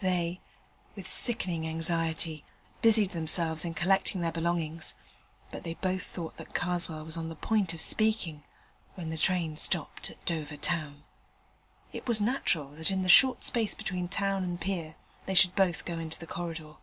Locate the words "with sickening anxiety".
0.96-2.46